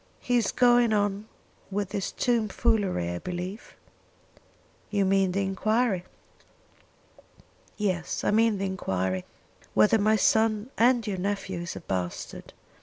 "He 0.19 0.37
is 0.37 0.51
going 0.51 0.93
on 0.93 1.27
with 1.69 1.89
this 1.89 2.11
tom 2.11 2.47
foolery, 2.49 3.09
I 3.11 3.19
believe?" 3.19 3.75
"You 4.89 5.05
mean 5.05 5.31
the 5.31 5.41
enquiry?" 5.41 6.05
"Yes; 7.77 8.23
I 8.23 8.31
mean 8.31 8.57
the 8.57 8.65
enquiry 8.65 9.25
whether 9.75 9.99
my 9.99 10.15
son 10.15 10.71
and 10.75 11.05
your 11.05 11.19
nephew 11.19 11.59
is 11.59 11.75
a 11.75 11.81
bastard. 11.81 12.53